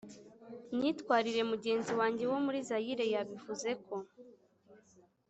[0.75, 3.95] myitwarire mugenzi wanjye wo muri zaire yabivuze ko